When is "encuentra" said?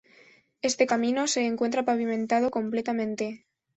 1.45-1.85